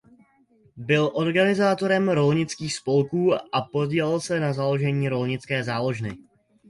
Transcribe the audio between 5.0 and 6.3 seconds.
rolnické záložny.